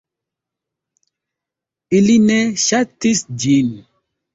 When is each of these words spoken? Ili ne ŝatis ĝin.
Ili 2.01 2.19
ne 2.27 2.41
ŝatis 2.67 3.27
ĝin. 3.43 3.75